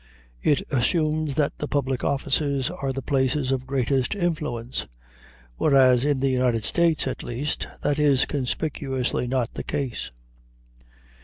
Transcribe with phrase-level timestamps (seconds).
[0.41, 4.87] It assumes that the public offices are the places of greatest influence;
[5.57, 10.09] whereas, in the United States, at least, that is conspicuously not the case.